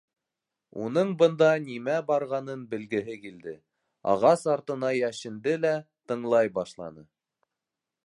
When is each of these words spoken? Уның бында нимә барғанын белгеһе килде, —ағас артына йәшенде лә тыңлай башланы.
Уның 0.85 1.11
бында 1.19 1.49
нимә 1.65 1.97
барғанын 2.07 2.63
белгеһе 2.73 3.19
килде, 3.27 3.55
—ағас 4.15 4.49
артына 4.57 4.93
йәшенде 5.03 5.57
лә 5.67 5.77
тыңлай 6.13 6.57
башланы. 6.61 7.09